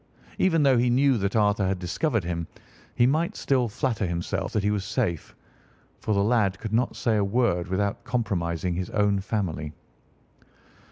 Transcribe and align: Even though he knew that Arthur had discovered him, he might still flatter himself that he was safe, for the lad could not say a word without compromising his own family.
Even 0.39 0.63
though 0.63 0.79
he 0.79 0.89
knew 0.89 1.15
that 1.19 1.35
Arthur 1.35 1.67
had 1.67 1.77
discovered 1.77 2.23
him, 2.23 2.47
he 2.95 3.05
might 3.05 3.35
still 3.35 3.67
flatter 3.69 4.07
himself 4.07 4.51
that 4.51 4.63
he 4.63 4.71
was 4.71 4.83
safe, 4.83 5.35
for 5.99 6.15
the 6.15 6.23
lad 6.23 6.57
could 6.57 6.73
not 6.73 6.95
say 6.95 7.17
a 7.17 7.23
word 7.23 7.67
without 7.67 8.03
compromising 8.03 8.73
his 8.73 8.89
own 8.89 9.19
family. 9.19 9.73